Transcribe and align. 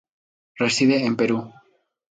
Reside 0.57 1.05
en 1.05 1.15
Perú. 1.15 1.39